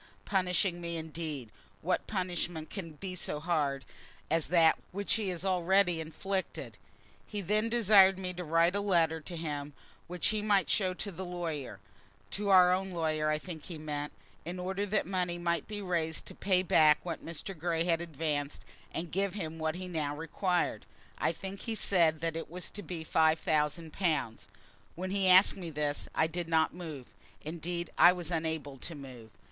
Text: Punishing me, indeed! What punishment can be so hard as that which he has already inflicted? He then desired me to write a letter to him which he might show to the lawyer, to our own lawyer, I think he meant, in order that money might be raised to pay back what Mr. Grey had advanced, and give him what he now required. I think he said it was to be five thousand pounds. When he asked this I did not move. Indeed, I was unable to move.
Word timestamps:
Punishing 0.25 0.81
me, 0.81 0.97
indeed! 0.97 1.51
What 1.83 2.07
punishment 2.07 2.71
can 2.71 2.93
be 2.93 3.13
so 3.13 3.39
hard 3.39 3.85
as 4.31 4.47
that 4.47 4.79
which 4.91 5.13
he 5.13 5.29
has 5.29 5.45
already 5.45 5.99
inflicted? 6.01 6.79
He 7.27 7.39
then 7.39 7.69
desired 7.69 8.17
me 8.17 8.33
to 8.33 8.43
write 8.43 8.75
a 8.75 8.81
letter 8.81 9.21
to 9.21 9.37
him 9.37 9.73
which 10.07 10.29
he 10.29 10.41
might 10.41 10.71
show 10.71 10.95
to 10.95 11.11
the 11.11 11.23
lawyer, 11.23 11.79
to 12.31 12.49
our 12.49 12.73
own 12.73 12.89
lawyer, 12.89 13.29
I 13.29 13.37
think 13.37 13.65
he 13.65 13.77
meant, 13.77 14.11
in 14.43 14.57
order 14.57 14.87
that 14.87 15.05
money 15.05 15.37
might 15.37 15.67
be 15.67 15.83
raised 15.83 16.25
to 16.25 16.33
pay 16.33 16.63
back 16.63 16.97
what 17.03 17.23
Mr. 17.23 17.55
Grey 17.55 17.83
had 17.83 18.01
advanced, 18.01 18.65
and 18.91 19.11
give 19.11 19.35
him 19.35 19.59
what 19.59 19.75
he 19.75 19.87
now 19.87 20.15
required. 20.15 20.87
I 21.19 21.31
think 21.31 21.59
he 21.59 21.75
said 21.75 22.23
it 22.23 22.49
was 22.49 22.71
to 22.71 22.81
be 22.81 23.03
five 23.03 23.37
thousand 23.39 23.93
pounds. 23.93 24.47
When 24.95 25.11
he 25.11 25.27
asked 25.27 25.59
this 25.75 26.09
I 26.15 26.25
did 26.25 26.47
not 26.47 26.73
move. 26.73 27.05
Indeed, 27.43 27.91
I 27.99 28.11
was 28.13 28.31
unable 28.31 28.79
to 28.79 28.95
move. 28.95 29.29